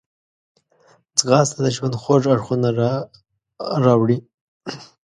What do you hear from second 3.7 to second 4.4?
راوړي